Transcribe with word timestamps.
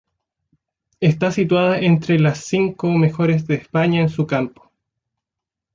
Está 0.99 1.29
situada 1.31 1.77
entre 1.77 2.17
las 2.19 2.39
cinco 2.45 2.89
mejores 2.89 3.45
de 3.45 3.53
España 3.53 4.01
en 4.01 4.09
su 4.09 4.25
campo. 4.25 4.71